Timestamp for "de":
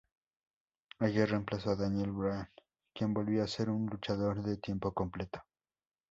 4.41-4.57